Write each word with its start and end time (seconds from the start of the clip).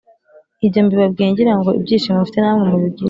Ibyo 0.65 0.79
mbibabwiye 0.85 1.29
ngira 1.31 1.53
ngo 1.59 1.69
ibyishimo 1.79 2.17
mfite 2.23 2.37
namwe 2.41 2.65
mubigire 2.71 2.99